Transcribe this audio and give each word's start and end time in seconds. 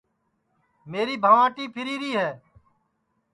میری 0.89 1.15
بھنٚواٹی 1.23 1.65
پھیریری 1.73 2.11
ہے 2.19 2.31